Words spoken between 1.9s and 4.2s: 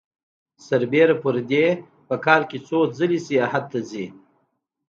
په کال کې څو ځلې سیاحت ته ځي